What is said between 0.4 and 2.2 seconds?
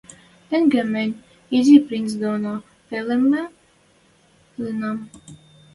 Тенге мӹнь Изи принц